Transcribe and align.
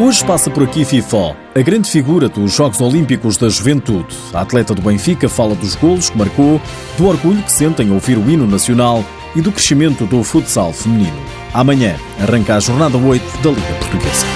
Hoje 0.00 0.24
passa 0.24 0.50
por 0.50 0.62
aqui 0.62 0.82
FIFO, 0.82 1.36
a 1.54 1.60
grande 1.60 1.90
figura 1.90 2.26
dos 2.26 2.54
Jogos 2.54 2.80
Olímpicos 2.80 3.36
da 3.36 3.50
Juventude. 3.50 4.16
A 4.32 4.40
atleta 4.40 4.74
do 4.74 4.80
Benfica 4.80 5.28
fala 5.28 5.54
dos 5.54 5.74
golos 5.74 6.08
que 6.08 6.16
marcou, 6.16 6.58
do 6.96 7.06
orgulho 7.06 7.42
que 7.42 7.52
sentem 7.52 7.92
ouvir 7.92 8.16
o 8.16 8.30
hino 8.30 8.46
nacional 8.46 9.04
e 9.36 9.42
do 9.42 9.52
crescimento 9.52 10.06
do 10.06 10.24
futsal 10.24 10.72
feminino. 10.72 11.20
Amanhã 11.52 11.96
arranca 12.18 12.56
a 12.56 12.60
jornada 12.60 12.96
8 12.96 13.42
da 13.42 13.50
Liga 13.50 13.74
Portuguesa. 13.74 14.26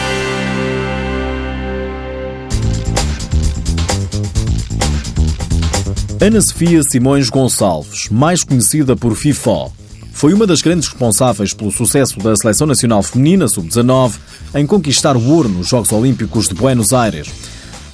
Ana 6.21 6.43
Sofia 6.43 6.83
Simões 6.83 7.31
Gonçalves, 7.31 8.11
mais 8.11 8.45
conhecida 8.45 8.95
por 8.95 9.17
FIFO, 9.17 9.73
foi 10.15 10.33
uma 10.33 10.47
das 10.47 10.63
grandes 10.63 10.89
responsáveis 10.89 11.53
pelo 11.53 11.73
sucesso 11.73 12.19
da 12.21 12.37
Seleção 12.37 12.69
Nacional 12.69 13.03
Feminina 13.03 13.49
Sub-19 13.49 14.13
em 14.55 14.65
conquistar 14.65 15.17
o 15.17 15.29
ouro 15.29 15.49
nos 15.49 15.69
Jogos 15.69 15.91
Olímpicos 15.91 16.49
de 16.49 16.55
Buenos 16.55 16.93
Aires. 16.93 17.29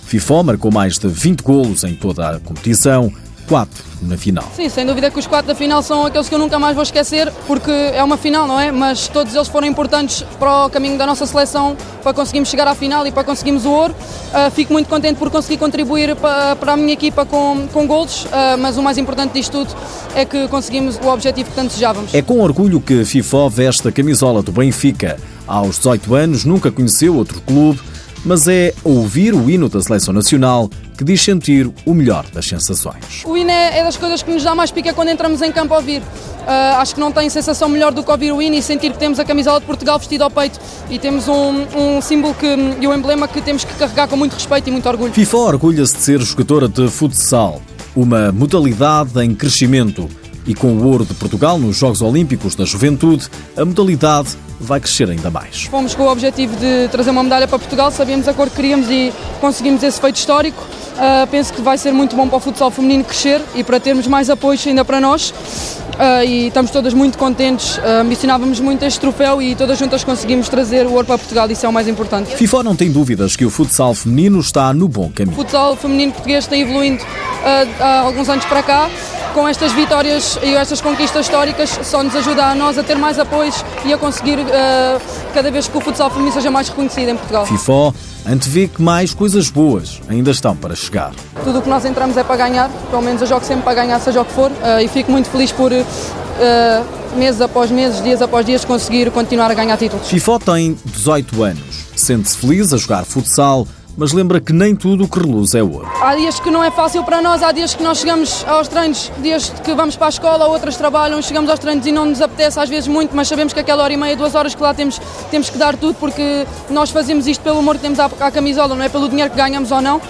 FIFO 0.04 0.44
marcou 0.44 0.70
mais 0.70 0.98
de 0.98 1.08
20 1.08 1.40
golos 1.40 1.82
em 1.82 1.94
toda 1.94 2.28
a 2.28 2.38
competição, 2.38 3.10
4 3.50 3.84
na 4.02 4.16
final. 4.16 4.44
Sim, 4.54 4.68
sem 4.68 4.86
dúvida 4.86 5.10
que 5.10 5.18
os 5.18 5.26
4 5.26 5.48
da 5.48 5.56
final 5.56 5.82
são 5.82 6.06
aqueles 6.06 6.28
que 6.28 6.34
eu 6.34 6.38
nunca 6.38 6.56
mais 6.56 6.76
vou 6.76 6.84
esquecer, 6.84 7.32
porque 7.48 7.72
é 7.72 8.02
uma 8.02 8.16
final, 8.16 8.46
não 8.46 8.60
é? 8.60 8.70
Mas 8.70 9.08
todos 9.08 9.34
eles 9.34 9.48
foram 9.48 9.66
importantes 9.66 10.22
para 10.38 10.66
o 10.66 10.70
caminho 10.70 10.96
da 10.96 11.04
nossa 11.04 11.26
seleção, 11.26 11.76
para 12.00 12.14
conseguirmos 12.14 12.48
chegar 12.48 12.68
à 12.68 12.76
final 12.76 13.04
e 13.08 13.10
para 13.10 13.24
conseguirmos 13.24 13.66
o 13.66 13.70
ouro. 13.70 13.92
Uh, 13.92 14.48
fico 14.52 14.72
muito 14.72 14.88
contente 14.88 15.16
por 15.16 15.30
conseguir 15.30 15.56
contribuir 15.56 16.14
para, 16.14 16.54
para 16.54 16.74
a 16.74 16.76
minha 16.76 16.92
equipa 16.92 17.26
com, 17.26 17.66
com 17.72 17.88
golos, 17.88 18.24
uh, 18.26 18.56
mas 18.56 18.78
o 18.78 18.82
mais 18.84 18.96
importante 18.96 19.32
disto 19.32 19.50
tudo 19.50 19.74
é 20.14 20.24
que 20.24 20.46
conseguimos 20.46 20.96
o 21.02 21.08
objetivo 21.08 21.50
que 21.50 21.56
tanto 21.56 21.70
desejávamos. 21.70 22.14
É 22.14 22.22
com 22.22 22.40
orgulho 22.40 22.80
que 22.80 23.00
a 23.00 23.04
FIFO 23.04 23.50
veste 23.50 23.88
a 23.88 23.90
camisola 23.90 24.44
do 24.44 24.52
Benfica. 24.52 25.18
Aos 25.44 25.78
18 25.78 26.14
anos 26.14 26.44
nunca 26.44 26.70
conheceu 26.70 27.16
outro 27.16 27.40
clube 27.40 27.80
mas 28.24 28.46
é 28.48 28.74
ouvir 28.84 29.34
o 29.34 29.50
hino 29.50 29.68
da 29.68 29.80
seleção 29.80 30.12
nacional 30.12 30.68
que 30.96 31.04
diz 31.04 31.22
sentir 31.22 31.70
o 31.86 31.94
melhor 31.94 32.26
das 32.32 32.46
sensações. 32.46 33.24
O 33.24 33.36
hino 33.36 33.50
é, 33.50 33.78
é 33.78 33.84
das 33.84 33.96
coisas 33.96 34.22
que 34.22 34.30
nos 34.30 34.44
dá 34.44 34.54
mais 34.54 34.70
pica 34.70 34.92
quando 34.92 35.08
entramos 35.08 35.40
em 35.40 35.50
campo 35.50 35.72
a 35.72 35.78
ouvir. 35.78 36.00
Uh, 36.00 36.76
acho 36.78 36.94
que 36.94 37.00
não 37.00 37.10
tem 37.10 37.28
sensação 37.30 37.68
melhor 37.68 37.92
do 37.92 38.02
que 38.02 38.10
ouvir 38.10 38.32
o 38.32 38.42
hino 38.42 38.56
e 38.56 38.62
sentir 38.62 38.92
que 38.92 38.98
temos 38.98 39.18
a 39.18 39.24
camisola 39.24 39.60
de 39.60 39.66
Portugal 39.66 39.98
vestida 39.98 40.24
ao 40.24 40.30
peito 40.30 40.58
e 40.90 40.98
temos 40.98 41.28
um, 41.28 41.66
um 41.76 42.00
símbolo 42.02 42.34
que, 42.34 42.46
e 42.80 42.86
um 42.86 42.94
emblema 42.94 43.26
que 43.26 43.40
temos 43.40 43.64
que 43.64 43.72
carregar 43.74 44.08
com 44.08 44.16
muito 44.16 44.34
respeito 44.34 44.68
e 44.68 44.72
muito 44.72 44.88
orgulho. 44.88 45.12
FIFA 45.12 45.36
orgulha-se 45.38 45.94
de 45.94 46.02
ser 46.02 46.20
jogadora 46.20 46.68
de 46.68 46.88
futsal, 46.88 47.62
uma 47.96 48.30
modalidade 48.32 49.18
em 49.22 49.34
crescimento. 49.34 50.08
E 50.46 50.54
com 50.54 50.68
o 50.68 50.86
ouro 50.86 51.04
de 51.04 51.14
Portugal 51.14 51.58
nos 51.58 51.76
Jogos 51.76 52.02
Olímpicos 52.02 52.54
da 52.54 52.64
Juventude, 52.64 53.28
a 53.56 53.64
modalidade 53.64 54.36
vai 54.60 54.78
crescer 54.78 55.08
ainda 55.08 55.30
mais. 55.30 55.64
Fomos 55.64 55.94
com 55.94 56.02
o 56.04 56.10
objetivo 56.10 56.54
de 56.56 56.88
trazer 56.88 57.10
uma 57.10 57.22
medalha 57.22 57.48
para 57.48 57.58
Portugal, 57.58 57.90
sabíamos 57.90 58.28
a 58.28 58.34
cor 58.34 58.48
que 58.50 58.56
queríamos 58.56 58.90
e 58.90 59.12
conseguimos 59.40 59.82
esse 59.82 60.00
feito 60.00 60.16
histórico. 60.16 60.62
Uh, 61.00 61.26
penso 61.28 61.52
que 61.52 61.62
vai 61.62 61.78
ser 61.78 61.92
muito 61.92 62.14
bom 62.14 62.28
para 62.28 62.36
o 62.36 62.40
futsal 62.40 62.70
feminino 62.70 63.04
crescer 63.04 63.40
e 63.54 63.64
para 63.64 63.80
termos 63.80 64.06
mais 64.06 64.28
apoio 64.28 64.58
ainda 64.66 64.84
para 64.84 65.00
nós. 65.00 65.30
Uh, 65.30 66.24
e 66.24 66.46
estamos 66.46 66.70
todas 66.70 66.94
muito 66.94 67.18
contentes, 67.18 67.76
uh, 67.78 68.00
ambicionávamos 68.00 68.60
muito 68.60 68.84
este 68.84 69.00
troféu 69.00 69.40
e 69.40 69.54
todas 69.54 69.78
juntas 69.78 70.02
conseguimos 70.04 70.48
trazer 70.48 70.86
o 70.86 70.92
ouro 70.92 71.06
para 71.06 71.18
Portugal, 71.18 71.50
isso 71.50 71.64
é 71.64 71.68
o 71.68 71.72
mais 71.72 71.88
importante. 71.88 72.34
FIFA 72.36 72.62
não 72.62 72.76
tem 72.76 72.90
dúvidas 72.90 73.36
que 73.36 73.44
o 73.44 73.50
futsal 73.50 73.94
feminino 73.94 74.40
está 74.40 74.72
no 74.72 74.88
bom 74.88 75.10
caminho. 75.14 75.36
O 75.36 75.40
futsal 75.40 75.76
feminino 75.76 76.12
português 76.12 76.46
tem 76.46 76.62
evoluindo 76.62 77.02
uh, 77.02 77.82
há 77.82 78.00
alguns 78.00 78.28
anos 78.28 78.44
para 78.46 78.62
cá 78.62 78.90
com 79.34 79.46
estas 79.46 79.72
vitórias 79.72 80.38
e 80.42 80.54
estas 80.54 80.80
conquistas 80.80 81.26
históricas 81.26 81.70
só 81.82 82.02
nos 82.02 82.14
ajuda 82.14 82.44
a 82.44 82.54
nós 82.54 82.76
a 82.78 82.82
ter 82.82 82.96
mais 82.96 83.18
apoios 83.18 83.64
e 83.84 83.92
a 83.92 83.98
conseguir 83.98 84.38
uh, 84.38 85.00
cada 85.32 85.50
vez 85.50 85.68
que 85.68 85.76
o 85.76 85.80
futsal 85.80 86.10
feminino 86.10 86.32
seja 86.32 86.50
mais 86.50 86.68
reconhecido 86.68 87.08
em 87.08 87.16
Portugal. 87.16 87.46
FIFO 87.46 87.94
antevê 88.26 88.68
que 88.68 88.82
mais 88.82 89.14
coisas 89.14 89.48
boas 89.50 90.00
ainda 90.08 90.30
estão 90.30 90.56
para 90.56 90.74
chegar. 90.74 91.12
Tudo 91.44 91.60
o 91.60 91.62
que 91.62 91.68
nós 91.68 91.84
entramos 91.84 92.16
é 92.16 92.24
para 92.24 92.36
ganhar, 92.36 92.70
pelo 92.90 93.02
menos 93.02 93.20
eu 93.20 93.26
jogo 93.26 93.44
sempre 93.44 93.62
para 93.62 93.74
ganhar, 93.74 93.98
seja 94.00 94.20
o 94.20 94.24
que 94.24 94.32
for, 94.32 94.50
uh, 94.50 94.80
e 94.82 94.88
fico 94.88 95.10
muito 95.10 95.28
feliz 95.30 95.52
por 95.52 95.72
uh, 95.72 97.16
meses 97.16 97.40
após 97.40 97.70
meses, 97.70 98.02
dias 98.02 98.20
após 98.22 98.44
dias, 98.44 98.64
conseguir 98.64 99.10
continuar 99.10 99.50
a 99.50 99.54
ganhar 99.54 99.76
títulos. 99.76 100.08
FIFO 100.08 100.38
tem 100.38 100.76
18 100.84 101.42
anos, 101.42 101.86
sente-se 101.96 102.36
feliz 102.36 102.72
a 102.72 102.76
jogar 102.76 103.04
futsal 103.04 103.66
mas 104.00 104.12
lembra 104.12 104.40
que 104.40 104.50
nem 104.50 104.74
tudo 104.74 105.04
o 105.04 105.08
que 105.08 105.18
reluz 105.18 105.52
é 105.52 105.62
ouro. 105.62 105.86
Há 106.00 106.16
dias 106.16 106.40
que 106.40 106.50
não 106.50 106.64
é 106.64 106.70
fácil 106.70 107.04
para 107.04 107.20
nós, 107.20 107.42
há 107.42 107.52
dias 107.52 107.74
que 107.74 107.82
nós 107.82 107.98
chegamos 107.98 108.42
aos 108.48 108.66
treinos, 108.66 109.12
dias 109.20 109.52
que 109.62 109.74
vamos 109.74 109.94
para 109.94 110.06
a 110.06 110.08
escola, 110.08 110.46
outras 110.46 110.78
trabalham, 110.78 111.20
chegamos 111.20 111.50
aos 111.50 111.58
treinos 111.58 111.84
e 111.84 111.92
não 111.92 112.06
nos 112.06 112.22
apetece 112.22 112.58
às 112.58 112.70
vezes 112.70 112.88
muito, 112.88 113.14
mas 113.14 113.28
sabemos 113.28 113.52
que 113.52 113.60
aquela 113.60 113.82
hora 113.82 113.92
e 113.92 113.98
meia, 113.98 114.16
duas 114.16 114.34
horas 114.34 114.54
que 114.54 114.62
lá 114.62 114.72
temos, 114.72 114.98
temos 115.30 115.50
que 115.50 115.58
dar 115.58 115.76
tudo 115.76 115.96
porque 115.96 116.46
nós 116.70 116.88
fazemos 116.88 117.26
isto 117.26 117.42
pelo 117.42 117.58
amor 117.58 117.74
que 117.74 117.82
temos 117.82 118.00
à, 118.00 118.06
à 118.06 118.30
camisola, 118.30 118.74
não 118.74 118.82
é 118.82 118.88
pelo 118.88 119.06
dinheiro 119.06 119.30
que 119.30 119.36
ganhamos 119.36 119.70
ou 119.70 119.82
não, 119.82 119.98
uh, 119.98 120.00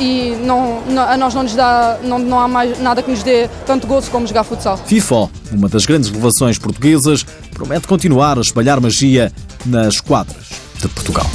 e 0.00 0.36
não, 0.44 0.82
não, 0.82 1.02
a 1.02 1.16
nós 1.16 1.34
não 1.34 1.42
nos 1.42 1.56
dá, 1.56 1.98
não, 2.04 2.20
não 2.20 2.38
há 2.38 2.46
mais 2.46 2.78
nada 2.78 3.02
que 3.02 3.10
nos 3.10 3.24
dê 3.24 3.48
tanto 3.66 3.88
gozo 3.88 4.08
como 4.08 4.24
jogar 4.24 4.44
futsal. 4.44 4.76
FIFO, 4.76 5.28
uma 5.50 5.68
das 5.68 5.84
grandes 5.84 6.10
revelações 6.10 6.60
portuguesas, 6.60 7.26
promete 7.52 7.88
continuar 7.88 8.38
a 8.38 8.40
espalhar 8.40 8.80
magia 8.80 9.32
nas 9.64 10.00
quadras 10.00 10.46
de 10.80 10.86
Portugal. 10.86 11.26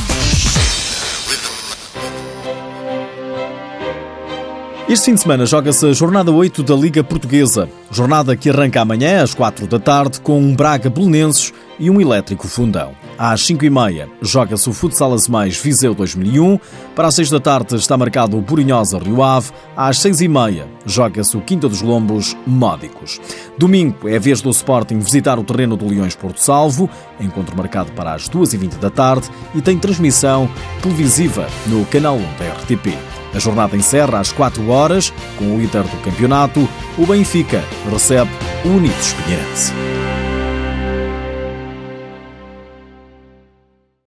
Este 4.92 5.06
fim 5.06 5.14
de 5.14 5.22
semana 5.22 5.46
joga-se 5.46 5.86
a 5.86 5.94
jornada 5.94 6.34
8 6.34 6.64
da 6.64 6.76
Liga 6.76 7.02
Portuguesa. 7.02 7.70
Jornada 7.90 8.36
que 8.36 8.50
arranca 8.50 8.82
amanhã 8.82 9.24
às 9.24 9.34
4 9.34 9.66
da 9.66 9.80
tarde 9.80 10.20
com 10.20 10.38
um 10.38 10.54
Braga 10.54 10.90
Belenenses 10.90 11.54
e 11.80 11.90
um 11.90 12.02
Elétrico 12.02 12.46
Fundão. 12.46 12.92
Às 13.18 13.40
5 13.46 13.64
e 13.64 13.70
meia 13.70 14.10
joga-se 14.22 14.70
o 14.70 14.74
Futsal 14.74 15.16
Mais 15.30 15.56
Viseu 15.56 15.94
2001. 15.94 16.60
Para 16.94 17.08
as 17.08 17.16
6 17.16 17.30
da 17.30 17.40
tarde 17.40 17.78
está 17.78 17.98
marcado 17.98 18.38
o 18.38 18.42
Burinhosa 18.42 19.00
Rio 19.00 19.24
Ave. 19.24 19.52
Às 19.78 19.98
6 20.00 20.20
e 20.20 20.28
meia 20.28 20.68
joga-se 20.86 21.38
o 21.38 21.42
Quinta 21.42 21.70
dos 21.70 21.82
Lombos 21.82 22.36
Módicos. 22.46 23.22
Domingo 23.58 24.10
é 24.10 24.18
a 24.18 24.20
vez 24.20 24.42
do 24.42 24.50
Sporting 24.50 25.00
visitar 25.00 25.40
o 25.40 25.44
terreno 25.46 25.78
do 25.78 25.88
Leões 25.88 26.16
Porto 26.16 26.42
Salvo. 26.42 26.90
Encontro 27.18 27.56
marcado 27.56 27.94
para 27.94 28.14
as 28.14 28.28
2h20 28.28 28.78
da 28.78 28.90
tarde 28.90 29.30
e 29.56 29.62
tem 29.62 29.80
transmissão 29.80 30.50
televisiva 30.84 31.48
no 31.68 31.86
canal 31.86 32.18
1 32.18 32.20
da 32.38 32.54
RTP. 32.56 33.21
A 33.34 33.40
jornada 33.40 33.76
encerra 33.76 34.20
às 34.20 34.32
4 34.32 34.70
horas 34.70 35.14
com 35.38 35.56
o 35.56 35.60
líder 35.60 35.84
do 35.84 35.98
campeonato. 36.02 36.68
O 36.98 37.06
Benfica 37.06 37.64
recebe 37.90 38.32
o 38.66 38.70
Unidos 38.70 39.14
Pinheirense. 39.14 40.01